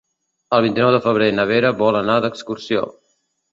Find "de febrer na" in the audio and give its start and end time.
0.95-1.47